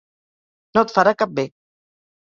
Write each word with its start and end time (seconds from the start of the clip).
No 0.79 0.85
et 0.87 0.95
farà 0.97 1.15
cap 1.23 1.39
bé. 1.43 1.49